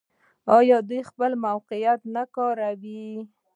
[0.57, 3.07] آیا دوی خپل موقعیت نه کاروي؟